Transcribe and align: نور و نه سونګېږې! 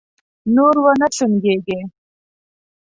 نور 0.55 0.75
و 0.83 0.87
نه 0.99 1.07
سونګېږې! 1.17 1.79